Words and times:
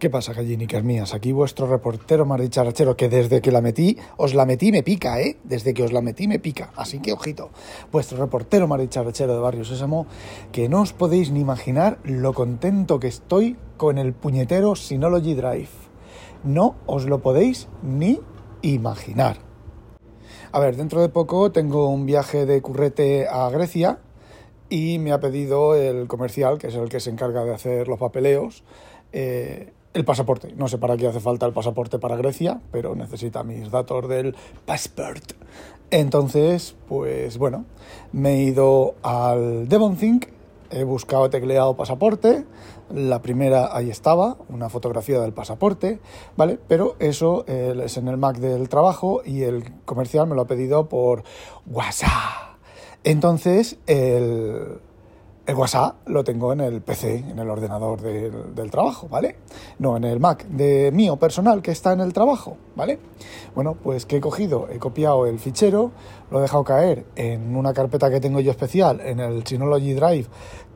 ¿Qué 0.00 0.08
pasa, 0.08 0.32
gallinicas 0.32 0.82
mías? 0.82 1.12
Aquí 1.12 1.30
vuestro 1.30 1.66
reportero 1.66 2.24
más 2.24 2.40
dicharachero, 2.40 2.96
que 2.96 3.10
desde 3.10 3.42
que 3.42 3.52
la 3.52 3.60
metí, 3.60 3.98
os 4.16 4.32
la 4.32 4.46
metí 4.46 4.72
me 4.72 4.82
pica, 4.82 5.20
¿eh? 5.20 5.36
Desde 5.44 5.74
que 5.74 5.82
os 5.82 5.92
la 5.92 6.00
metí 6.00 6.26
me 6.26 6.38
pica, 6.38 6.72
así 6.74 7.00
que 7.00 7.12
ojito. 7.12 7.50
Vuestro 7.92 8.16
reportero 8.16 8.66
más 8.66 8.80
dicharachero 8.80 9.34
de 9.34 9.40
Barrio 9.40 9.62
Sésamo, 9.62 10.06
que 10.52 10.70
no 10.70 10.80
os 10.80 10.94
podéis 10.94 11.30
ni 11.30 11.40
imaginar 11.40 11.98
lo 12.02 12.32
contento 12.32 12.98
que 12.98 13.08
estoy 13.08 13.58
con 13.76 13.98
el 13.98 14.14
puñetero 14.14 14.74
Synology 14.74 15.34
Drive. 15.34 15.68
No 16.44 16.76
os 16.86 17.04
lo 17.04 17.18
podéis 17.20 17.68
ni 17.82 18.22
imaginar. 18.62 19.36
A 20.50 20.60
ver, 20.60 20.76
dentro 20.76 21.02
de 21.02 21.10
poco 21.10 21.52
tengo 21.52 21.90
un 21.90 22.06
viaje 22.06 22.46
de 22.46 22.62
currete 22.62 23.28
a 23.28 23.50
Grecia 23.50 23.98
y 24.70 24.98
me 24.98 25.12
ha 25.12 25.20
pedido 25.20 25.74
el 25.74 26.08
comercial, 26.08 26.56
que 26.56 26.68
es 26.68 26.74
el 26.74 26.88
que 26.88 27.00
se 27.00 27.10
encarga 27.10 27.44
de 27.44 27.52
hacer 27.52 27.86
los 27.86 27.98
papeleos, 27.98 28.64
eh, 29.12 29.74
el 29.94 30.04
pasaporte. 30.04 30.52
No 30.56 30.68
sé 30.68 30.78
para 30.78 30.96
qué 30.96 31.06
hace 31.06 31.20
falta 31.20 31.46
el 31.46 31.52
pasaporte 31.52 31.98
para 31.98 32.16
Grecia, 32.16 32.60
pero 32.70 32.94
necesita 32.94 33.42
mis 33.42 33.70
datos 33.70 34.08
del 34.08 34.36
passport. 34.64 35.32
Entonces, 35.90 36.76
pues 36.88 37.38
bueno, 37.38 37.64
me 38.12 38.34
he 38.34 38.42
ido 38.44 38.94
al 39.02 39.68
DevonThink, 39.68 40.26
he 40.70 40.84
buscado, 40.84 41.28
tecleado 41.30 41.76
pasaporte, 41.76 42.44
la 42.94 43.22
primera 43.22 43.76
ahí 43.76 43.90
estaba, 43.90 44.36
una 44.48 44.68
fotografía 44.68 45.20
del 45.20 45.32
pasaporte, 45.32 45.98
¿vale? 46.36 46.58
Pero 46.68 46.94
eso 47.00 47.44
eh, 47.48 47.74
es 47.84 47.96
en 47.96 48.06
el 48.06 48.16
Mac 48.16 48.38
del 48.38 48.68
trabajo 48.68 49.22
y 49.24 49.42
el 49.42 49.82
comercial 49.84 50.28
me 50.28 50.36
lo 50.36 50.42
ha 50.42 50.46
pedido 50.46 50.88
por 50.88 51.24
WhatsApp. 51.66 52.58
Entonces, 53.02 53.78
el, 53.86 54.78
el 55.46 55.54
WhatsApp 55.54 56.06
lo 56.06 56.22
tengo 56.22 56.52
en 56.52 56.60
el 56.60 56.80
PC, 56.80 57.16
en 57.16 57.38
el 57.38 57.48
ordenador 57.50 58.00
del, 58.00 58.70
trabajo, 58.70 59.08
¿vale? 59.08 59.36
No 59.78 59.96
en 59.96 60.04
el 60.04 60.20
Mac 60.20 60.44
de 60.44 60.90
mío 60.92 61.16
personal 61.16 61.62
que 61.62 61.72
está 61.72 61.92
en 61.92 62.00
el 62.00 62.12
trabajo, 62.12 62.56
¿vale? 62.76 62.98
Bueno, 63.54 63.76
pues 63.82 64.06
que 64.06 64.18
he 64.18 64.20
cogido, 64.20 64.68
he 64.70 64.78
copiado 64.78 65.26
el 65.26 65.38
fichero, 65.38 65.90
lo 66.30 66.38
he 66.38 66.42
dejado 66.42 66.62
caer 66.64 67.04
en 67.16 67.56
una 67.56 67.72
carpeta 67.72 68.10
que 68.10 68.20
tengo 68.20 68.40
yo 68.40 68.50
especial, 68.50 69.00
en 69.00 69.18
el 69.18 69.44
Synology 69.44 69.94
Drive, 69.94 70.26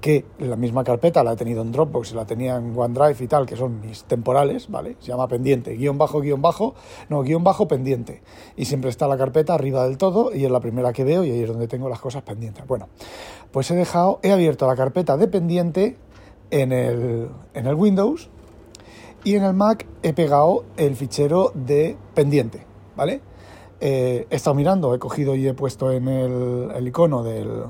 que 0.05 0.27
la 0.39 0.57
misma 0.57 0.85
carpeta 0.85 1.25
la 1.25 1.33
he 1.33 1.37
tenido 1.37 1.63
en 1.63 1.73
Dropbox 1.73 2.13
la 2.13 2.27
tenía 2.27 2.57
en 2.57 2.79
OneDrive 2.79 3.25
y 3.25 3.27
tal, 3.27 3.47
que 3.47 3.57
son 3.57 3.81
mis 3.81 4.05
temporales, 4.05 4.69
¿vale? 4.69 4.97
Se 5.01 5.07
llama 5.07 5.29
pendiente, 5.29 5.77
guion 5.77 5.97
bajo, 5.97 6.21
guion 6.21 6.43
bajo, 6.43 6.75
no, 7.09 7.23
guion 7.23 7.43
bajo, 7.43 7.67
pendiente. 7.69 8.21
Y 8.55 8.67
siempre 8.67 8.91
está 8.91 9.09
la 9.09 9.17
carpeta 9.17 9.55
arriba 9.55 9.89
del 9.89 9.97
todo 9.97 10.35
y 10.35 10.45
es 10.45 10.51
la 10.51 10.61
primera 10.61 10.93
que 10.93 11.05
veo 11.05 11.25
y 11.25 11.31
ahí 11.31 11.41
es 11.41 11.49
donde 11.49 11.69
tengo 11.69 11.89
las 11.89 12.01
cosas 12.01 12.23
pendientes. 12.23 12.67
Bueno, 12.67 12.91
pues 13.51 13.71
he 13.71 13.75
dejado, 13.77 14.21
he 14.23 14.31
abierto 14.31 14.67
la 14.67 14.77
carpeta 14.77 15.17
de 15.17 15.27
pendiente 15.27 15.97
en 16.51 16.73
el, 16.73 17.31
en 17.55 17.67
el 17.67 17.75
Windows 17.75 18.29
y 19.25 19.37
en 19.37 19.45
el 19.45 19.55
Mac 19.55 19.87
he 20.03 20.13
pegado 20.13 20.67
el 20.77 20.97
fichero 20.97 21.51
de 21.55 21.97
pendiente, 22.13 22.67
¿vale? 22.95 23.23
Eh, 23.81 24.27
he 24.29 24.37
estado 24.37 24.55
mirando, 24.55 24.95
he 24.95 24.99
cogido 24.99 25.35
y 25.35 25.49
he 25.49 25.55
puesto 25.55 25.91
en 25.91 26.09
el, 26.09 26.87
icono 26.87 27.23
del 27.23 27.65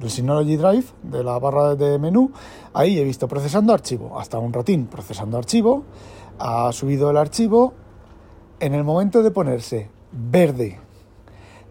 el 0.00 0.10
Synology 0.10 0.56
Drive 0.56 0.84
de 1.02 1.22
la 1.22 1.38
barra 1.38 1.74
de 1.74 1.98
menú, 1.98 2.32
ahí 2.72 2.98
he 2.98 3.04
visto 3.04 3.28
procesando 3.28 3.72
archivo, 3.72 4.18
hasta 4.18 4.38
un 4.38 4.52
ratín 4.52 4.86
procesando 4.86 5.38
archivo, 5.38 5.84
ha 6.38 6.72
subido 6.72 7.10
el 7.10 7.16
archivo, 7.16 7.74
en 8.60 8.74
el 8.74 8.84
momento 8.84 9.22
de 9.22 9.30
ponerse 9.30 9.90
verde 10.12 10.78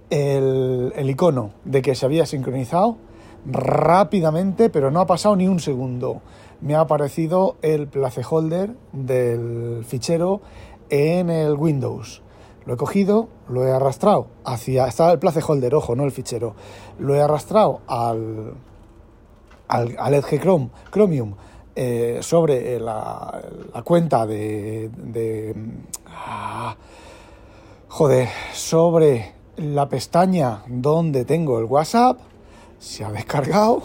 el, 0.10 0.94
el 0.96 1.10
icono 1.10 1.52
de 1.64 1.82
que 1.82 1.96
se 1.96 2.06
había 2.06 2.26
sincronizado, 2.26 2.98
rápidamente, 3.46 4.70
pero 4.70 4.92
no 4.92 5.00
ha 5.00 5.06
pasado 5.06 5.36
ni 5.36 5.48
un 5.48 5.60
segundo, 5.60 6.22
me 6.62 6.76
ha 6.76 6.82
aparecido 6.82 7.56
el 7.62 7.88
placeholder 7.88 8.76
del 8.92 9.84
fichero 9.86 10.42
en 10.90 11.30
el 11.30 11.56
Windows. 11.56 12.22
Lo 12.66 12.76
he 12.76 12.78
cogido, 12.78 13.28
lo 13.50 13.66
he 13.66 13.72
arrastrado 13.72 14.28
hacia. 14.46 14.88
Estaba 14.88 15.12
el 15.12 15.20
placeholder, 15.20 15.74
ojo, 15.74 15.96
no 15.96 16.04
el 16.04 16.12
fichero. 16.12 16.56
Lo 17.00 17.16
he 17.16 17.22
arrastrado 17.22 17.82
al, 17.88 18.54
al, 19.68 20.14
Edge 20.14 20.40
Chrome, 20.40 20.70
Chromium 20.92 21.34
eh, 21.76 22.20
sobre 22.22 22.80
la, 22.80 23.42
la, 23.74 23.82
cuenta 23.82 24.28
de. 24.28 24.92
de 24.96 25.56
ah, 26.08 26.76
joder, 27.88 28.30
sobre 28.54 29.34
la 29.58 29.90
pestaña 29.90 30.64
donde 30.68 31.26
tengo 31.26 31.60
el 31.60 31.66
WhatsApp. 31.66 32.20
Se 32.78 33.04
ha 33.04 33.12
descargado, 33.12 33.82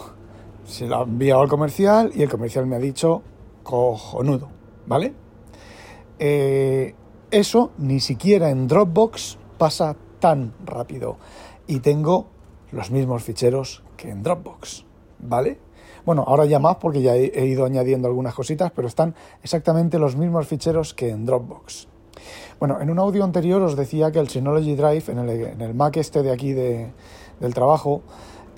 se 0.65 0.87
lo 0.87 0.97
ha 0.97 1.03
enviado 1.03 1.41
al 1.41 1.47
comercial 1.47 2.11
y 2.13 2.23
el 2.23 2.29
comercial 2.29 2.65
me 2.65 2.75
ha 2.75 2.79
dicho 2.79 3.21
cojonudo, 3.63 4.49
¿vale? 4.85 5.13
Eh, 6.19 6.95
eso 7.31 7.71
ni 7.77 7.99
siquiera 7.99 8.49
en 8.49 8.67
Dropbox 8.67 9.37
pasa 9.57 9.95
tan 10.19 10.53
rápido. 10.65 11.17
Y 11.67 11.79
tengo 11.79 12.27
los 12.71 12.91
mismos 12.91 13.23
ficheros 13.23 13.83
que 13.95 14.09
en 14.09 14.23
Dropbox, 14.23 14.85
¿vale? 15.19 15.59
Bueno, 16.05 16.23
ahora 16.25 16.45
ya 16.45 16.59
más 16.59 16.77
porque 16.77 17.01
ya 17.01 17.15
he, 17.15 17.45
ido 17.45 17.65
añadiendo 17.65 18.07
algunas 18.07 18.33
cositas, 18.33 18.71
pero 18.73 18.87
están 18.87 19.13
exactamente 19.43 19.99
los 19.99 20.15
mismos 20.15 20.47
ficheros 20.47 20.93
que 20.93 21.09
en 21.09 21.25
Dropbox. 21.25 21.89
Bueno, 22.59 22.79
en 22.79 22.89
un 22.89 22.99
audio 22.99 23.23
anterior 23.23 23.61
os 23.61 23.75
decía 23.75 24.11
que 24.11 24.19
el 24.19 24.29
Synology 24.29 24.75
Drive, 24.75 25.03
en 25.09 25.19
el, 25.19 25.29
en 25.29 25.61
el 25.61 25.73
Mac 25.73 25.97
este 25.97 26.23
de 26.23 26.31
aquí 26.31 26.53
de, 26.53 26.91
del 27.39 27.53
trabajo, 27.53 28.03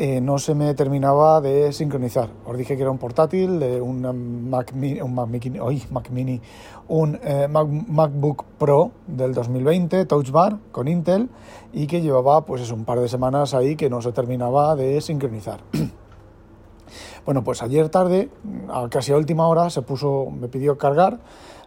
eh, 0.01 0.21
no 0.21 0.39
se 0.39 0.55
me 0.55 0.73
terminaba 0.75 1.41
de 1.41 1.73
sincronizar. 1.73 2.29
Os 2.45 2.57
dije 2.57 2.77
que 2.77 2.83
era 2.83 2.89
un 2.89 2.97
portátil, 2.97 3.59
de 3.59 3.81
un 3.81 4.49
Mac 4.49 4.71
Mini, 4.71 5.01
un, 5.01 5.13
Mac 5.13 6.09
Mini, 6.09 6.39
un 6.87 7.19
eh, 7.21 7.49
MacBook 7.49 8.45
Pro 8.57 8.91
del 9.07 9.33
2020, 9.33 10.05
Touch 10.05 10.31
Bar, 10.31 10.57
con 10.71 10.87
Intel, 10.87 11.27
y 11.73 11.85
que 11.85 11.99
llevaba 11.99 12.45
pues 12.45 12.71
un 12.71 12.85
par 12.85 13.01
de 13.01 13.09
semanas 13.09 13.53
ahí 13.53 13.75
que 13.75 13.89
no 13.89 14.01
se 14.01 14.13
terminaba 14.13 14.73
de 14.77 15.01
sincronizar. 15.01 15.59
bueno, 17.25 17.43
pues 17.43 17.61
ayer 17.61 17.89
tarde, 17.89 18.29
a 18.69 18.87
casi 18.87 19.11
a 19.11 19.17
última 19.17 19.49
hora, 19.49 19.69
se 19.69 19.81
puso, 19.81 20.27
me 20.31 20.47
pidió 20.47 20.77
cargar 20.77 21.19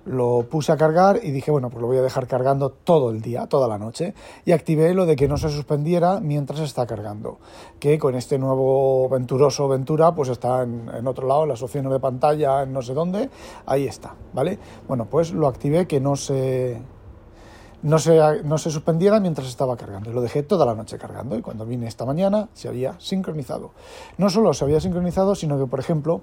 lo 0.04 0.46
puse 0.50 0.72
a 0.72 0.76
cargar 0.76 1.20
y 1.22 1.30
dije, 1.30 1.50
bueno, 1.50 1.70
pues 1.70 1.80
lo 1.80 1.86
voy 1.86 1.98
a 1.98 2.02
dejar 2.02 2.26
cargando 2.26 2.70
todo 2.70 3.10
el 3.10 3.20
día, 3.20 3.46
toda 3.46 3.68
la 3.68 3.78
noche. 3.78 4.14
Y 4.44 4.52
activé 4.52 4.94
lo 4.94 5.06
de 5.06 5.16
que 5.16 5.28
no 5.28 5.36
se 5.36 5.48
suspendiera 5.48 6.20
mientras 6.20 6.60
está 6.60 6.86
cargando. 6.86 7.38
Que 7.78 7.98
con 7.98 8.14
este 8.14 8.38
nuevo 8.38 9.08
venturoso 9.08 9.68
Ventura, 9.68 10.14
pues 10.14 10.28
está 10.28 10.62
en, 10.62 10.90
en 10.92 11.06
otro 11.06 11.26
lado, 11.26 11.46
las 11.46 11.62
opciones 11.62 11.92
de 11.92 12.00
pantalla, 12.00 12.62
en 12.62 12.72
no 12.72 12.82
sé 12.82 12.94
dónde, 12.94 13.30
ahí 13.66 13.86
está, 13.86 14.14
¿vale? 14.32 14.58
Bueno, 14.88 15.06
pues 15.06 15.32
lo 15.32 15.46
activé 15.46 15.86
que 15.86 16.00
no 16.00 16.16
se 16.16 16.80
no 17.82 17.98
se, 17.98 18.43
no 18.44 18.59
se 18.59 18.70
suspendiera 18.70 19.20
mientras 19.20 19.48
estaba 19.48 19.76
cargando. 19.76 20.12
Lo 20.12 20.20
dejé 20.20 20.43
toda 20.43 20.65
la 20.65 20.75
noche 20.75 20.98
cargando 20.98 21.37
y 21.37 21.43
cuando 21.43 21.66
vine 21.66 21.87
esta 21.87 22.04
mañana 22.04 22.48
se 22.54 22.69
había 22.69 22.98
sincronizado. 22.98 23.72
No 24.19 24.31
solo 24.31 24.54
se 24.54 24.65
había 24.65 24.81
sincronizado, 24.81 25.34
sino 25.34 25.59
que, 25.59 25.66
por 25.66 25.81
ejemplo, 25.81 26.20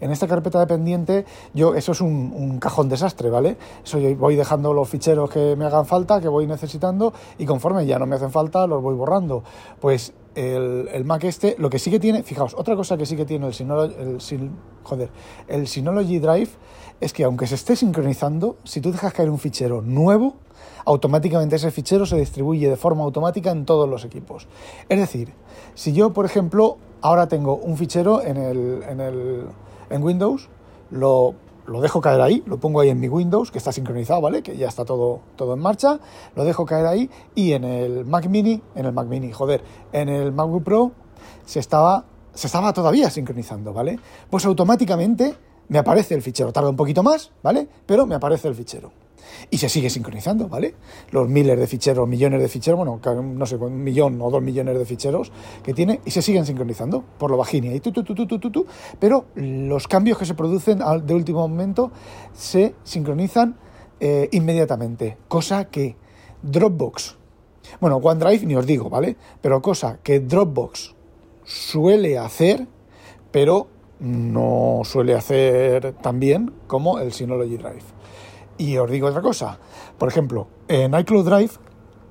en 0.00 0.10
esta 0.10 0.26
carpeta 0.26 0.60
de 0.60 0.66
pendiente, 0.66 1.26
yo, 1.52 1.74
eso 1.74 1.92
es 1.92 2.00
un, 2.00 2.58
cajón 2.58 2.88
desastre, 2.88 3.30
¿vale? 3.30 3.56
Eso 3.84 3.98
yo 3.98 4.14
voy 4.16 4.36
dejando 4.36 4.72
los 4.72 4.88
ficheros 4.88 5.28
que 5.30 5.56
me 5.56 5.66
hagan 5.66 5.86
falta, 5.86 6.20
que 6.20 6.28
voy 6.28 6.46
necesitando, 6.46 7.12
y 7.38 7.46
conforme 7.46 7.84
ya 7.84 7.98
no 7.98 8.06
me 8.06 8.16
hacen 8.16 8.30
falta, 8.30 8.66
los 8.66 8.82
voy 8.82 8.94
borrando. 8.94 9.42
Pues 9.80 10.14
el, 10.34 10.88
el, 10.92 11.04
Mac 11.04 11.24
este, 11.24 11.56
lo 11.58 11.68
que 11.68 11.78
sí 11.78 11.90
que 11.90 12.00
tiene, 12.00 12.22
fijaos, 12.22 12.54
otra 12.54 12.76
cosa 12.76 12.96
que 12.96 13.06
sí 13.06 13.16
que 13.16 13.24
tiene 13.24 13.46
el 13.46 13.54
Synology, 13.54 13.94
el, 13.94 15.10
el 15.48 15.68
Synology 15.68 16.18
Drive 16.18 16.50
es 17.00 17.12
que 17.12 17.24
aunque 17.24 17.46
se 17.46 17.54
esté 17.54 17.76
sincronizando, 17.76 18.56
si 18.64 18.80
tú 18.80 18.92
dejas 18.92 19.12
caer 19.12 19.30
un 19.30 19.38
fichero 19.38 19.82
nuevo, 19.82 20.36
automáticamente 20.84 21.56
ese 21.56 21.70
fichero 21.70 22.06
se 22.06 22.16
distribuye 22.16 22.68
de 22.68 22.76
forma 22.76 23.04
automática 23.04 23.50
en 23.50 23.64
todos 23.64 23.88
los 23.88 24.04
equipos. 24.04 24.46
Es 24.88 24.98
decir, 24.98 25.32
si 25.74 25.92
yo, 25.92 26.12
por 26.12 26.26
ejemplo, 26.26 26.76
ahora 27.00 27.28
tengo 27.28 27.56
un 27.56 27.76
fichero 27.76 28.22
en, 28.22 28.36
el, 28.36 28.82
en, 28.88 29.00
el, 29.00 29.46
en 29.90 30.02
Windows, 30.02 30.48
lo, 30.90 31.34
lo, 31.66 31.80
dejo 31.80 32.00
caer 32.00 32.20
ahí, 32.20 32.42
lo 32.46 32.58
pongo 32.58 32.80
ahí 32.80 32.90
en 32.90 33.00
mi 33.00 33.08
Windows, 33.08 33.50
que 33.50 33.58
está 33.58 33.72
sincronizado, 33.72 34.20
¿vale? 34.20 34.42
Que 34.42 34.56
ya 34.56 34.68
está 34.68 34.84
todo, 34.84 35.20
todo 35.36 35.54
en 35.54 35.60
marcha, 35.60 35.98
lo 36.36 36.44
dejo 36.44 36.64
caer 36.64 36.86
ahí 36.86 37.10
y 37.34 37.52
en 37.52 37.64
el 37.64 38.04
Mac 38.04 38.26
Mini, 38.28 38.62
en 38.74 38.86
el 38.86 38.92
Mac 38.92 39.06
Mini, 39.06 39.32
joder, 39.32 39.62
en 39.92 40.08
el 40.08 40.32
MacBook 40.32 40.64
Pro 40.64 40.92
se 41.44 41.60
estaba, 41.60 42.04
se 42.34 42.46
estaba 42.46 42.72
todavía 42.72 43.10
sincronizando, 43.10 43.72
¿vale? 43.72 43.98
Pues 44.30 44.44
automáticamente 44.46 45.34
me 45.68 45.78
aparece 45.78 46.14
el 46.14 46.22
fichero. 46.22 46.52
Tarda 46.52 46.70
un 46.70 46.76
poquito 46.76 47.02
más, 47.02 47.32
¿vale? 47.42 47.68
Pero 47.86 48.06
me 48.06 48.14
aparece 48.14 48.48
el 48.48 48.54
fichero. 48.54 48.92
Y 49.50 49.58
se 49.58 49.68
sigue 49.68 49.90
sincronizando, 49.90 50.48
¿vale? 50.48 50.74
Los 51.10 51.28
miles 51.28 51.58
de 51.58 51.66
ficheros, 51.66 52.06
millones 52.08 52.40
de 52.40 52.48
ficheros, 52.48 52.78
bueno, 52.78 53.00
no 53.22 53.46
sé, 53.46 53.56
un 53.56 53.82
millón 53.82 54.20
o 54.20 54.30
dos 54.30 54.42
millones 54.42 54.78
de 54.78 54.84
ficheros 54.84 55.32
que 55.62 55.74
tiene 55.74 56.00
y 56.04 56.10
se 56.10 56.22
siguen 56.22 56.46
sincronizando 56.46 57.04
por 57.18 57.30
lo 57.30 57.36
bajinia 57.36 57.74
y 57.74 57.80
tú, 57.80 57.92
tú, 57.92 58.04
tú, 58.04 58.14
tú, 58.14 58.26
tú, 58.26 58.38
tú, 58.38 58.66
pero 58.98 59.26
los 59.34 59.88
cambios 59.88 60.18
que 60.18 60.26
se 60.26 60.34
producen 60.34 60.80
de 61.04 61.14
último 61.14 61.46
momento 61.48 61.90
se 62.32 62.74
sincronizan 62.84 63.56
eh, 64.00 64.28
inmediatamente, 64.32 65.16
cosa 65.28 65.66
que 65.66 65.96
Dropbox, 66.42 67.16
bueno, 67.80 67.96
OneDrive 67.96 68.46
ni 68.46 68.54
os 68.56 68.66
digo, 68.66 68.90
¿vale? 68.90 69.16
Pero 69.40 69.62
cosa 69.62 69.98
que 70.02 70.20
Dropbox 70.20 70.94
suele 71.44 72.18
hacer, 72.18 72.66
pero 73.30 73.68
no 74.04 74.82
suele 74.84 75.14
hacer 75.14 75.94
tan 75.94 76.20
bien 76.20 76.52
como 76.66 76.98
el 76.98 77.12
Synology 77.12 77.56
Drive. 77.56 77.82
Y 78.58 78.76
os 78.76 78.90
digo 78.90 79.08
otra 79.08 79.22
cosa, 79.22 79.58
por 79.98 80.08
ejemplo, 80.08 80.46
en 80.68 80.94
iCloud 80.94 81.24
Drive 81.24 81.50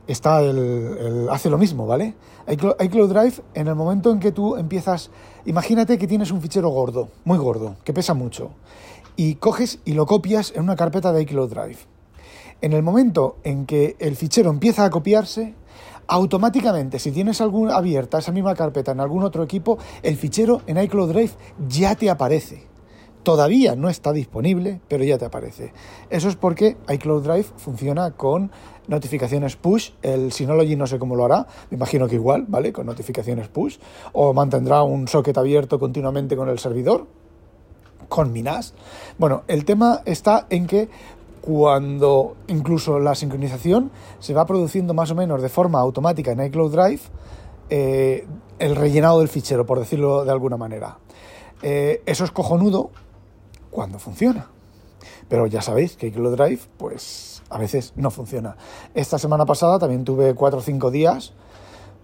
está 0.08 0.42
el, 0.42 1.28
hace 1.30 1.50
lo 1.50 1.58
mismo, 1.58 1.86
¿vale? 1.86 2.16
iCloud, 2.48 2.74
iCloud 2.82 3.10
Drive, 3.14 3.36
en 3.54 3.68
el 3.68 3.76
momento 3.76 4.12
en 4.12 4.20
que 4.20 4.32
tú 4.32 4.58
empiezas, 4.58 5.12
imagínate 5.46 5.98
que 5.98 6.08
tienes 6.08 6.32
un 6.32 6.42
fichero 6.42 6.70
gordo, 6.70 7.10
muy 7.24 7.38
gordo, 7.38 7.76
que 7.84 7.94
pesa 7.94 8.14
mucho, 8.14 8.50
y 9.16 9.36
coges 9.36 9.80
y 9.86 9.94
lo 9.94 10.06
copias 10.06 10.52
en 10.56 10.64
una 10.64 10.76
carpeta 10.76 11.14
de 11.14 11.22
iCloud 11.22 11.50
Drive. 11.50 11.78
En 12.62 12.74
el 12.74 12.82
momento 12.82 13.38
en 13.44 13.66
que 13.66 13.96
el 14.00 14.16
fichero 14.16 14.50
empieza 14.50 14.84
a 14.84 14.90
copiarse, 14.90 15.54
automáticamente, 16.08 17.00
si 17.00 17.12
tienes 17.12 17.42
alguna 17.42 17.76
abierta 17.76 18.20
esa 18.20 18.32
misma 18.32 18.56
carpeta 18.56 18.92
en 18.92 19.00
algún 19.00 19.24
otro 19.24 19.44
equipo, 19.44 19.78
el 20.02 20.16
fichero 20.16 20.62
en 20.68 20.78
iCloud 20.78 21.12
Drive 21.12 21.32
ya 21.68 21.96
te 21.96 22.10
aparece. 22.10 22.68
Todavía 23.24 23.78
no 23.78 23.88
está 23.88 24.12
disponible, 24.12 24.82
pero 24.90 25.06
ya 25.06 25.18
te 25.18 25.24
aparece. 25.24 25.72
Eso 26.10 26.28
es 26.28 26.36
porque 26.36 26.76
iCloud 26.90 27.24
Drive 27.24 27.46
funciona 27.56 28.12
con 28.12 28.52
notificaciones 28.88 29.56
push. 29.56 29.92
El 30.02 30.34
Synology 30.34 30.76
no 30.76 30.88
sé 30.88 31.00
cómo 31.00 31.16
lo 31.16 31.24
hará, 31.24 31.48
me 31.70 31.78
imagino 31.78 32.08
que 32.10 32.16
igual, 32.16 32.46
¿vale? 32.50 32.74
Con 32.74 32.86
notificaciones 32.86 33.48
push. 33.48 33.78
O 34.12 34.34
mantendrá 34.34 34.84
un 34.84 35.08
socket 35.08 35.38
abierto 35.38 35.80
continuamente 35.80 36.36
con 36.36 36.50
el 36.50 36.60
servidor, 36.60 37.08
con 38.10 38.34
Minas. 38.34 38.74
Bueno, 39.18 39.44
el 39.48 39.64
tema 39.64 40.02
está 40.06 40.46
en 40.50 40.68
que 40.68 40.90
cuando 41.46 42.38
incluso 42.48 43.00
la 43.00 43.16
sincronización 43.16 43.92
se 44.20 44.34
va 44.34 44.46
produciendo 44.46 44.94
más 44.94 45.12
o 45.12 45.16
menos 45.16 45.42
de 45.42 45.50
forma 45.50 45.82
automática 45.82 46.32
en 46.32 46.42
iCloud 46.42 46.72
Drive, 46.72 47.02
eh, 47.70 48.26
el 48.60 48.78
rellenado 48.78 49.20
del 49.20 49.28
fichero, 49.28 49.66
por 49.66 49.78
decirlo 49.78 50.24
de 50.24 50.32
alguna 50.32 50.56
manera. 50.56 51.00
Eh, 51.62 52.02
eso 52.06 52.24
es 52.24 52.32
cojonudo 52.32 52.92
cuando 53.72 54.00
funciona. 54.00 54.48
Pero 55.28 55.46
ya 55.46 55.62
sabéis 55.62 55.98
que 55.98 56.08
iCloud 56.08 56.38
Drive, 56.38 56.62
pues 56.78 57.44
a 57.50 57.58
veces 57.58 57.92
no 57.98 58.10
funciona. 58.10 58.56
Esta 58.94 59.20
semana 59.20 59.46
pasada 59.46 59.80
también 59.80 60.06
tuve 60.06 60.36
4 60.36 60.60
o 60.60 60.62
5 60.62 60.92
días 60.92 61.34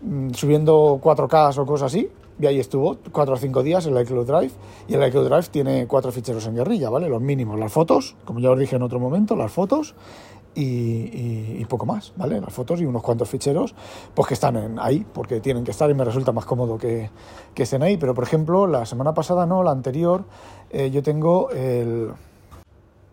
mm, 0.02 0.32
subiendo 0.32 1.00
4K 1.02 1.58
o 1.58 1.66
cosas 1.66 1.94
así, 1.94 2.12
y 2.40 2.46
ahí 2.46 2.60
estuvo 2.60 2.98
4 3.12 3.34
o 3.34 3.38
5 3.38 3.64
días 3.64 3.86
en 3.86 3.96
el 3.96 4.04
iCloud 4.04 4.26
Drive. 4.26 4.52
Y 4.88 4.94
el 4.94 5.08
iCloud 5.08 5.28
Drive 5.28 5.48
tiene 5.52 5.88
cuatro 5.88 6.12
ficheros 6.12 6.48
en 6.48 6.56
guerrilla, 6.56 6.90
¿vale? 6.90 7.10
Los 7.10 7.22
mínimos, 7.22 7.60
las 7.60 7.72
fotos, 7.72 8.16
como 8.26 8.40
ya 8.40 8.50
os 8.52 8.58
dije 8.60 8.78
en 8.78 8.84
otro 8.84 9.00
momento, 9.00 9.36
las 9.36 9.52
fotos 9.52 9.96
y, 10.56 11.64
poco 11.66 11.86
más, 11.86 12.14
¿vale? 12.16 12.42
Las 12.42 12.52
fotos 12.52 12.82
y 12.82 12.86
unos 12.86 13.04
cuantos 13.04 13.30
ficheros, 13.30 13.76
pues 14.14 14.28
que 14.28 14.34
están 14.34 14.80
ahí, 14.80 15.06
porque 15.14 15.40
tienen 15.40 15.64
que 15.64 15.72
estar 15.72 15.90
y 15.90 15.94
me 15.94 16.04
resulta 16.04 16.32
más 16.32 16.46
cómodo 16.46 16.78
que, 16.78 17.10
que 17.54 17.64
estén 17.64 17.84
ahí. 17.84 17.98
Pero, 17.98 18.14
por 18.14 18.24
ejemplo, 18.24 18.68
la 18.68 18.86
semana 18.86 19.14
pasada 19.14 19.46
no, 19.46 19.62
la 19.64 19.72
anterior, 19.72 20.24
eh, 20.72 20.90
yo 20.92 21.04
tengo 21.04 21.52
el 21.52 22.12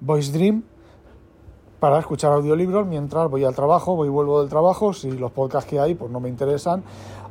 Voice 0.01 0.33
Dream 0.33 0.63
para 1.81 1.99
escuchar 1.99 2.33
audiolibros 2.33 2.87
mientras 2.87 3.31
voy 3.31 3.45
al 3.45 3.55
trabajo, 3.55 3.97
voy 3.97 4.09
y 4.09 4.11
vuelvo 4.11 4.41
del 4.41 4.49
trabajo, 4.49 4.93
si 4.93 5.11
los 5.11 5.31
podcasts 5.31 5.69
que 5.69 5.79
hay 5.79 5.95
pues 5.95 6.11
no 6.11 6.21
me 6.21 6.29
interesan, 6.29 6.83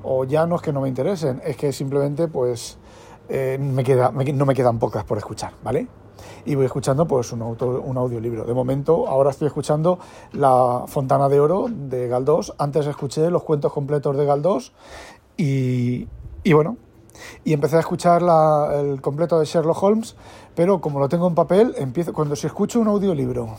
o 0.06 0.24
ya 0.24 0.46
no 0.46 0.56
es 0.56 0.62
que 0.62 0.72
no 0.72 0.82
me 0.82 0.88
interesen, 0.88 1.42
es 1.44 1.58
que 1.58 1.74
simplemente 1.74 2.28
pues 2.28 2.78
eh, 3.28 3.58
me 3.60 3.84
queda, 3.84 4.12
no 4.12 4.46
me 4.46 4.54
quedan 4.54 4.78
pocas 4.78 5.04
por 5.04 5.18
escuchar, 5.18 5.54
¿vale? 5.64 5.88
Y 6.46 6.54
voy 6.54 6.66
escuchando 6.66 7.08
pues 7.08 7.32
un, 7.32 7.42
auto, 7.42 7.82
un 7.82 7.98
audiolibro. 7.98 8.46
De 8.46 8.54
momento, 8.54 9.08
ahora 9.08 9.32
estoy 9.32 9.48
escuchando 9.48 9.98
La 10.32 10.84
Fontana 10.88 11.28
de 11.28 11.40
Oro 11.40 11.66
de 11.70 12.08
Galdós. 12.08 12.54
Antes 12.60 12.86
escuché 12.86 13.32
los 13.32 13.44
cuentos 13.44 13.74
completos 13.74 14.16
de 14.16 14.26
Galdós 14.26 14.72
y, 15.38 16.08
y 16.44 16.54
bueno, 16.54 16.78
y 17.44 17.54
empecé 17.54 17.78
a 17.78 17.80
escuchar 17.80 18.22
el 18.74 19.02
completo 19.02 19.40
de 19.40 19.46
Sherlock 19.46 19.82
Holmes, 19.82 20.16
pero 20.54 20.82
como 20.82 21.00
lo 21.00 21.10
tengo 21.10 21.28
en 21.28 21.34
papel, 21.34 21.74
empiezo 21.78 22.14
cuando 22.14 22.36
si 22.36 22.46
escucho 22.46 22.80
un 22.80 22.88
audiolibro 22.88 23.56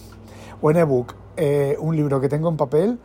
o 0.63 0.71
en 0.71 0.77
ebook, 0.77 1.15
eh, 1.37 1.77
un 1.81 1.97
libro 1.97 2.21
que 2.21 2.29
tengo 2.29 2.49
en 2.49 2.57
papel, 2.57 2.99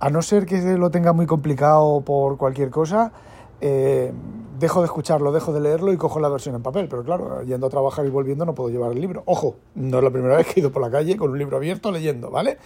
a 0.00 0.10
no 0.10 0.22
ser 0.22 0.46
que 0.46 0.60
lo 0.76 0.90
tenga 0.90 1.12
muy 1.12 1.26
complicado 1.26 2.00
por 2.02 2.36
cualquier 2.36 2.70
cosa, 2.70 3.12
eh, 3.60 4.12
dejo 4.58 4.80
de 4.80 4.86
escucharlo, 4.86 5.32
dejo 5.32 5.52
de 5.52 5.60
leerlo 5.60 5.92
y 5.92 5.96
cojo 5.96 6.20
la 6.20 6.28
versión 6.28 6.54
en 6.54 6.62
papel. 6.62 6.88
Pero 6.88 7.04
claro, 7.04 7.42
yendo 7.42 7.66
a 7.66 7.70
trabajar 7.70 8.06
y 8.06 8.10
volviendo 8.10 8.44
no 8.44 8.54
puedo 8.54 8.70
llevar 8.70 8.92
el 8.92 9.00
libro. 9.00 9.22
Ojo, 9.26 9.56
no 9.74 9.98
es 9.98 10.04
la 10.04 10.10
primera 10.10 10.36
vez 10.38 10.46
que 10.46 10.54
he 10.56 10.60
ido 10.60 10.72
por 10.72 10.82
la 10.82 10.90
calle 10.90 11.16
con 11.16 11.30
un 11.30 11.38
libro 11.38 11.56
abierto 11.56 11.90
leyendo, 11.90 12.30
¿vale? 12.30 12.58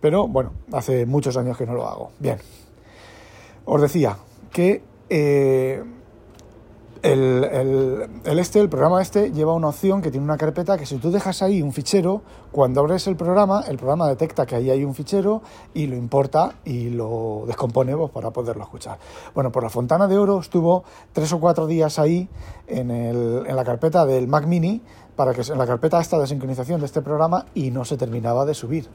Pero 0.00 0.28
bueno, 0.28 0.52
hace 0.72 1.06
muchos 1.06 1.36
años 1.36 1.56
que 1.56 1.66
no 1.66 1.74
lo 1.74 1.86
hago. 1.86 2.10
Bien, 2.18 2.38
os 3.64 3.80
decía 3.80 4.18
que 4.52 4.82
eh, 5.08 5.82
el, 7.04 8.38
este, 8.38 8.60
el 8.60 8.68
programa 8.68 9.02
este, 9.02 9.30
lleva 9.30 9.52
una 9.52 9.68
opción 9.68 10.00
que 10.00 10.10
tiene 10.10 10.24
una 10.24 10.38
carpeta 10.38 10.78
que 10.78 10.86
si 10.86 10.96
tú 10.96 11.10
dejas 11.10 11.42
ahí 11.42 11.60
un 11.60 11.72
fichero, 11.72 12.22
cuando 12.50 12.80
abres 12.80 13.06
el 13.06 13.16
programa, 13.16 13.64
el 13.68 13.76
programa 13.76 14.08
detecta 14.08 14.46
que 14.46 14.56
ahí 14.56 14.70
hay 14.70 14.84
un 14.84 14.94
fichero 14.94 15.42
y 15.74 15.86
lo 15.86 15.96
importa 15.96 16.54
y 16.64 16.88
lo 16.88 17.44
descompone 17.46 17.94
pues, 17.96 18.10
para 18.10 18.30
poderlo 18.30 18.62
escuchar. 18.62 18.98
Bueno, 19.34 19.52
por 19.52 19.62
la 19.62 19.68
Fontana 19.68 20.08
de 20.08 20.16
Oro 20.16 20.40
estuvo 20.40 20.84
tres 21.12 21.32
o 21.32 21.40
cuatro 21.40 21.66
días 21.66 21.98
ahí 21.98 22.28
en, 22.66 23.44
la 23.54 23.64
carpeta 23.64 24.06
del 24.06 24.26
Mac 24.26 24.46
Mini 24.46 24.80
para 25.16 25.32
que 25.32 25.42
en 25.42 25.58
la 25.58 25.66
carpeta 25.66 26.00
esta 26.00 26.18
de 26.18 26.26
sincronización 26.26 26.80
de 26.80 26.86
este 26.86 27.02
programa 27.02 27.46
y 27.54 27.70
no 27.70 27.84
se 27.84 27.96
terminaba 27.96 28.44
de 28.44 28.54
subir. 28.54 28.88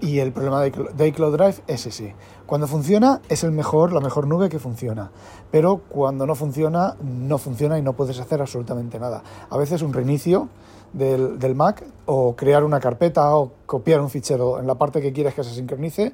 Y 0.00 0.20
el 0.20 0.32
problema 0.32 0.62
de 0.62 1.06
iCloud 1.08 1.36
Drive 1.36 1.56
es 1.66 1.86
ese. 1.86 2.14
Cuando 2.46 2.66
funciona 2.66 3.20
es 3.28 3.44
el 3.44 3.52
mejor, 3.52 3.92
la 3.92 4.00
mejor 4.00 4.26
nube 4.26 4.48
que 4.48 4.58
funciona. 4.58 5.10
Pero 5.50 5.82
cuando 5.88 6.26
no 6.26 6.34
funciona, 6.34 6.96
no 7.02 7.38
funciona 7.38 7.78
y 7.78 7.82
no 7.82 7.94
puedes 7.94 8.18
hacer 8.18 8.40
absolutamente 8.40 8.98
nada. 8.98 9.22
A 9.50 9.56
veces 9.56 9.82
un 9.82 9.92
reinicio 9.92 10.48
del, 10.92 11.38
del, 11.38 11.54
Mac 11.54 11.84
o 12.06 12.34
crear 12.34 12.64
una 12.64 12.80
carpeta 12.80 13.36
o 13.36 13.52
copiar 13.66 14.00
un 14.00 14.10
fichero 14.10 14.58
en 14.58 14.66
la 14.66 14.76
parte 14.76 15.00
que 15.00 15.12
quieres 15.12 15.34
que 15.34 15.44
se 15.44 15.54
sincronice, 15.54 16.12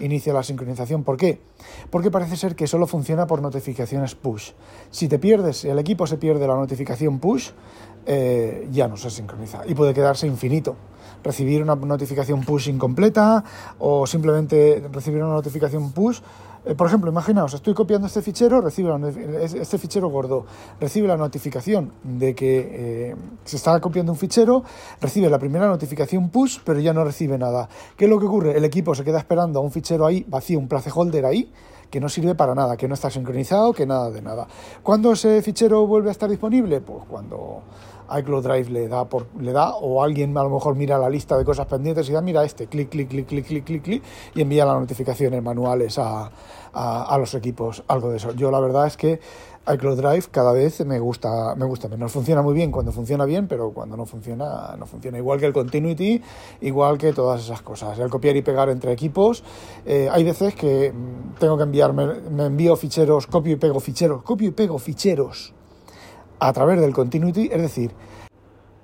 inicia 0.00 0.32
la 0.32 0.42
sincronización. 0.42 1.04
¿Por 1.04 1.16
qué? 1.16 1.40
Porque 1.90 2.10
parece 2.10 2.36
ser 2.36 2.56
que 2.56 2.66
solo 2.66 2.86
funciona 2.86 3.26
por 3.26 3.42
notificaciones 3.42 4.14
push. 4.14 4.52
Si 4.90 5.08
te 5.08 5.18
pierdes, 5.18 5.64
el 5.64 5.78
equipo 5.78 6.06
se 6.06 6.16
pierde 6.16 6.46
la 6.46 6.54
notificación 6.54 7.18
push, 7.18 7.50
eh, 8.06 8.68
ya 8.70 8.88
no 8.88 8.96
se 8.96 9.10
sincroniza 9.10 9.62
y 9.66 9.74
puede 9.74 9.94
quedarse 9.94 10.26
infinito. 10.26 10.76
Recibir 11.26 11.60
una 11.60 11.74
notificación 11.74 12.42
push 12.42 12.68
incompleta 12.68 13.42
o 13.80 14.06
simplemente 14.06 14.88
recibir 14.92 15.24
una 15.24 15.32
notificación 15.32 15.90
push 15.90 16.20
eh, 16.66 16.74
por 16.74 16.88
ejemplo, 16.88 17.08
imaginaos, 17.08 17.54
estoy 17.54 17.74
copiando 17.74 18.08
este 18.08 18.22
fichero, 18.22 18.60
recibe 18.60 18.90
este 19.40 19.78
fichero 19.78 20.08
gordo, 20.08 20.46
recibe 20.80 21.06
la 21.06 21.16
notificación 21.16 21.92
de 22.02 22.34
que 22.34 23.10
eh, 23.10 23.16
se 23.44 23.56
está 23.56 23.78
copiando 23.80 24.10
un 24.10 24.18
fichero, 24.18 24.64
recibe 25.00 25.30
la 25.30 25.38
primera 25.38 25.68
notificación 25.68 26.28
push, 26.28 26.58
pero 26.64 26.80
ya 26.80 26.92
no 26.92 27.04
recibe 27.04 27.38
nada. 27.38 27.68
¿Qué 27.96 28.06
es 28.06 28.10
lo 28.10 28.18
que 28.18 28.26
ocurre? 28.26 28.56
El 28.56 28.64
equipo 28.64 28.96
se 28.96 29.04
queda 29.04 29.18
esperando 29.18 29.60
a 29.60 29.62
un 29.62 29.70
fichero 29.70 30.06
ahí 30.06 30.26
vacío, 30.28 30.58
un 30.58 30.66
placeholder 30.66 31.24
ahí, 31.24 31.52
que 31.88 32.00
no 32.00 32.08
sirve 32.08 32.34
para 32.34 32.52
nada, 32.52 32.76
que 32.76 32.88
no 32.88 32.94
está 32.94 33.10
sincronizado, 33.10 33.72
que 33.72 33.86
nada 33.86 34.10
de 34.10 34.20
nada. 34.20 34.48
¿Cuándo 34.82 35.12
ese 35.12 35.40
fichero 35.42 35.86
vuelve 35.86 36.08
a 36.08 36.12
estar 36.12 36.28
disponible? 36.28 36.80
Pues 36.80 37.04
cuando 37.08 37.62
iCloud 38.18 38.42
Drive 38.42 38.70
le 38.70 38.88
da, 38.88 39.06
le 39.40 39.52
da 39.52 39.74
o 39.76 40.02
alguien 40.02 40.36
a 40.36 40.42
lo 40.42 40.50
mejor 40.50 40.74
mira 40.74 40.98
la 40.98 41.08
lista 41.08 41.36
de 41.36 41.44
cosas 41.44 41.66
pendientes 41.66 42.08
y 42.08 42.12
da, 42.12 42.20
mira 42.20 42.44
este, 42.44 42.66
clic, 42.66 42.88
clic, 42.88 43.08
clic, 43.08 43.26
clic, 43.26 43.46
clic, 43.46 43.64
clic, 43.64 43.82
clic 43.82 44.02
y 44.34 44.40
envía 44.40 44.64
las 44.64 44.78
notificaciones 44.78 45.42
manuales 45.42 45.98
a, 45.98 46.30
a, 46.76 47.16
los 47.18 47.34
equipos, 47.34 47.82
algo 47.88 48.10
de 48.10 48.18
eso. 48.18 48.32
Yo 48.32 48.50
la 48.50 48.60
verdad 48.60 48.86
es 48.86 48.96
que 48.96 49.20
iCloud 49.72 49.96
Drive 49.96 50.24
cada 50.30 50.52
vez 50.52 50.84
me 50.84 51.00
gusta, 51.00 51.54
me 51.56 51.64
gusta 51.64 51.88
menos. 51.88 52.12
Funciona 52.12 52.42
muy 52.42 52.54
bien 52.54 52.70
cuando 52.70 52.92
funciona 52.92 53.24
bien, 53.24 53.48
pero 53.48 53.70
cuando 53.72 53.96
no 53.96 54.06
funciona, 54.06 54.76
no 54.78 54.86
funciona. 54.86 55.18
Igual 55.18 55.40
que 55.40 55.46
el 55.46 55.52
Continuity, 55.52 56.22
igual 56.60 56.98
que 56.98 57.12
todas 57.12 57.42
esas 57.42 57.62
cosas. 57.62 57.98
El 57.98 58.10
copiar 58.10 58.36
y 58.36 58.42
pegar 58.42 58.68
entre 58.68 58.92
equipos. 58.92 59.42
Eh, 59.84 60.08
hay 60.10 60.22
veces 60.22 60.54
que 60.54 60.92
mm, 60.92 61.38
tengo 61.38 61.56
que 61.56 61.64
enviarme, 61.64 62.06
me 62.30 62.46
envío 62.46 62.76
ficheros, 62.76 63.26
copio 63.26 63.54
y 63.54 63.56
pego 63.56 63.80
ficheros, 63.80 64.22
copio 64.22 64.48
y 64.48 64.52
pego 64.52 64.78
ficheros 64.78 65.54
a 66.38 66.52
través 66.52 66.80
del 66.80 66.92
Continuity, 66.92 67.48
es 67.52 67.60
decir, 67.60 67.90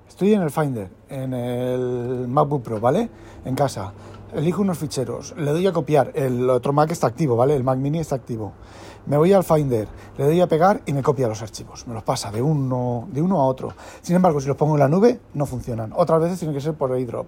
estoy 0.09 0.35
en 0.35 0.42
el 0.42 0.50
Finder, 0.50 0.88
en 1.09 1.35
el 1.35 2.26
MacBook 2.28 2.62
Pro, 2.62 2.80
¿vale? 2.80 3.09
En 3.44 3.54
casa. 3.54 3.92
Elijo 4.35 4.62
unos 4.62 4.79
ficheros, 4.79 5.35
le 5.37 5.51
doy 5.53 5.67
a 5.67 5.73
copiar, 5.73 6.12
el 6.15 6.49
otro 6.49 6.73
Mac 6.73 6.91
está 6.91 7.07
activo, 7.07 7.37
¿vale? 7.37 7.55
El 7.55 7.65
Mac 7.65 7.79
mini 7.79 7.99
está 7.99 8.15
activo. 8.15 8.53
Me 9.05 9.17
voy 9.17 9.33
al 9.33 9.43
Finder, 9.43 9.89
le 10.17 10.25
doy 10.25 10.41
a 10.41 10.47
pegar 10.47 10.81
y 10.87 10.93
me 10.93 11.03
copia 11.03 11.27
los 11.27 11.43
archivos. 11.43 11.89
Me 11.89 11.95
los 11.95 12.05
pasa 12.05 12.31
de 12.31 12.41
uno, 12.41 13.09
de 13.11 13.21
uno 13.21 13.41
a 13.41 13.47
otro. 13.47 13.73
Sin 14.01 14.15
embargo, 14.15 14.41
si 14.41 14.47
los 14.47 14.57
pongo 14.57 14.75
en 14.75 14.81
la 14.81 14.89
nube, 14.89 15.19
no 15.35 15.45
funcionan. 15.45 15.93
Otras 15.97 16.21
veces 16.21 16.39
tiene 16.39 16.55
que 16.55 16.61
ser 16.61 16.75
por 16.75 16.93
airdrop. 16.93 17.27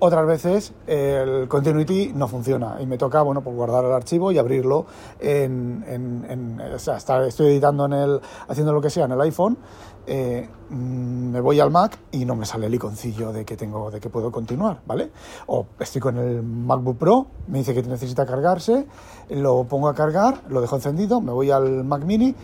Otras 0.00 0.26
veces 0.26 0.74
el 0.86 1.48
Continuity 1.48 2.12
no 2.14 2.28
funciona 2.28 2.76
y 2.78 2.86
me 2.86 2.98
toca, 2.98 3.22
bueno, 3.22 3.40
pues 3.40 3.56
guardar 3.56 3.86
el 3.86 3.92
archivo 3.92 4.32
y 4.32 4.38
abrirlo 4.38 4.84
en... 5.18 5.82
en, 5.88 6.60
estoy 6.60 7.46
editando 7.46 7.86
en 7.86 7.92
el... 7.94 8.20
haciendo 8.46 8.74
lo 8.74 8.82
que 8.82 8.90
sea 8.90 9.06
en 9.06 9.12
el 9.12 9.20
iPhone 9.22 9.56
eh, 10.06 10.48
mm, 10.70 11.30
me 11.30 11.40
voy 11.40 11.60
al 11.60 11.70
Mac 11.70 11.98
y 12.12 12.24
no 12.24 12.36
me 12.36 12.46
sale 12.46 12.66
el 12.66 12.74
iconcillo 12.74 13.32
de 13.32 13.44
que 13.44 13.56
tengo, 13.56 13.90
de 13.90 14.00
que 14.00 14.10
puedo 14.10 14.30
continuar, 14.30 14.80
¿vale? 14.86 15.10
O 15.46 15.66
estoy 15.78 16.00
con 16.00 16.18
el 16.18 16.42
MacBook 16.42 16.98
Pro, 16.98 17.26
me 17.48 17.58
dice 17.58 17.74
que 17.74 17.82
necesita 17.82 18.26
cargarse, 18.26 18.86
lo 19.30 19.64
pongo 19.64 19.88
a 19.88 19.94
cargar, 19.94 20.42
lo 20.48 20.60
dejo 20.60 20.76
encendido, 20.76 21.20
me 21.20 21.32
voy 21.32 21.50
al 21.50 21.84
Mac 21.84 22.04
Mini, 22.04 22.34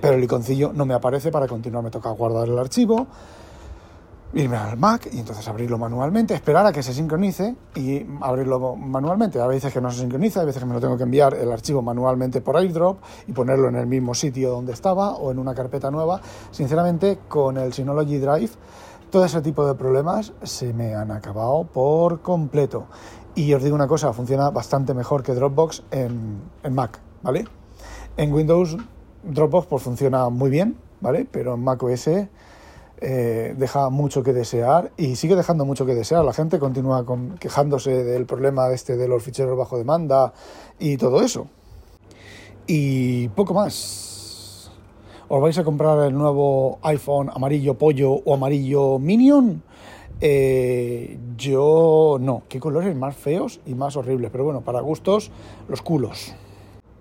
pero 0.00 0.14
el 0.14 0.24
iconcillo 0.24 0.72
no 0.72 0.84
me 0.84 0.94
aparece 0.94 1.30
para 1.30 1.46
continuar, 1.46 1.82
me 1.84 1.90
toca 1.90 2.10
guardar 2.10 2.48
el 2.48 2.58
archivo, 2.58 3.06
irme 4.36 4.58
al 4.58 4.76
Mac 4.76 5.08
y 5.10 5.18
entonces 5.18 5.48
abrirlo 5.48 5.78
manualmente, 5.78 6.34
esperar 6.34 6.66
a 6.66 6.72
que 6.72 6.82
se 6.82 6.92
sincronice 6.92 7.56
y 7.74 8.06
abrirlo 8.20 8.76
manualmente. 8.76 9.40
A 9.40 9.46
veces 9.46 9.72
que 9.72 9.80
no 9.80 9.90
se 9.90 10.00
sincroniza, 10.00 10.42
a 10.42 10.44
veces 10.44 10.60
que 10.60 10.66
me 10.66 10.74
lo 10.74 10.80
tengo 10.80 10.98
que 10.98 11.04
enviar 11.04 11.34
el 11.34 11.50
archivo 11.50 11.80
manualmente 11.80 12.42
por 12.42 12.56
airdrop 12.56 12.98
y 13.26 13.32
ponerlo 13.32 13.68
en 13.68 13.76
el 13.76 13.86
mismo 13.86 14.14
sitio 14.14 14.50
donde 14.50 14.74
estaba 14.74 15.14
o 15.14 15.30
en 15.30 15.38
una 15.38 15.54
carpeta 15.54 15.90
nueva. 15.90 16.20
Sinceramente, 16.50 17.18
con 17.28 17.56
el 17.56 17.72
Synology 17.72 18.18
Drive, 18.18 18.50
todo 19.10 19.24
ese 19.24 19.40
tipo 19.40 19.66
de 19.66 19.74
problemas 19.74 20.34
se 20.42 20.74
me 20.74 20.94
han 20.94 21.12
acabado 21.12 21.64
por 21.64 22.20
completo. 22.20 22.86
Y 23.34 23.54
os 23.54 23.62
digo 23.62 23.74
una 23.74 23.88
cosa, 23.88 24.12
funciona 24.12 24.50
bastante 24.50 24.92
mejor 24.92 25.22
que 25.22 25.32
Dropbox 25.32 25.82
en, 25.90 26.42
en 26.62 26.74
Mac, 26.74 27.00
¿vale? 27.22 27.46
En 28.18 28.32
Windows 28.34 28.76
Dropbox 29.22 29.66
pues 29.66 29.82
funciona 29.82 30.28
muy 30.28 30.50
bien, 30.50 30.76
¿vale? 31.00 31.26
Pero 31.30 31.54
en 31.54 31.64
Mac 31.64 31.82
OS 31.82 32.08
eh, 32.98 33.54
deja 33.58 33.90
mucho 33.90 34.22
que 34.22 34.32
desear 34.32 34.90
y 34.96 35.16
sigue 35.16 35.36
dejando 35.36 35.64
mucho 35.64 35.84
que 35.84 35.94
desear. 35.94 36.24
La 36.24 36.32
gente 36.32 36.58
continúa 36.58 37.04
quejándose 37.38 38.04
del 38.04 38.26
problema 38.26 38.70
este 38.70 38.96
de 38.96 39.08
los 39.08 39.22
ficheros 39.22 39.56
bajo 39.56 39.76
demanda 39.76 40.32
y 40.78 40.96
todo 40.96 41.22
eso. 41.22 41.48
Y 42.66 43.28
poco 43.28 43.54
más. 43.54 44.70
¿Os 45.28 45.42
vais 45.42 45.58
a 45.58 45.64
comprar 45.64 46.06
el 46.06 46.14
nuevo 46.14 46.78
iPhone 46.82 47.30
amarillo 47.34 47.74
pollo 47.74 48.12
o 48.12 48.34
amarillo 48.34 48.98
minion? 48.98 49.62
Eh, 50.20 51.18
yo 51.36 52.16
no. 52.20 52.44
Qué 52.48 52.60
colores 52.60 52.94
más 52.96 53.16
feos 53.16 53.60
y 53.66 53.74
más 53.74 53.96
horribles. 53.96 54.30
Pero 54.30 54.44
bueno, 54.44 54.62
para 54.62 54.80
gustos, 54.80 55.30
los 55.68 55.82
culos. 55.82 56.32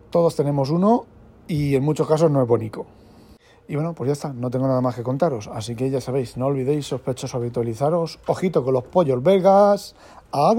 Todos 0.10 0.36
tenemos 0.36 0.70
uno 0.70 1.06
y 1.48 1.76
en 1.76 1.84
muchos 1.84 2.08
casos 2.08 2.32
no 2.32 2.42
es 2.42 2.48
bonito. 2.48 2.86
Y 3.68 3.76
bueno, 3.76 3.94
pues 3.94 4.08
ya 4.08 4.14
está, 4.14 4.34
no 4.34 4.50
tengo 4.50 4.68
nada 4.68 4.82
más 4.82 4.96
que 4.96 5.04
contaros. 5.04 5.48
Así 5.48 5.76
que 5.76 5.90
ya 5.90 6.02
sabéis, 6.02 6.38
no 6.38 6.46
olvidéis 6.46 6.88
sospechosos 6.88 7.36
habitualizaros. 7.36 8.20
Ojito 8.28 8.64
con 8.64 8.74
los 8.74 8.84
pollos 8.84 9.24
belgas. 9.24 9.96
¡A! 10.32 10.54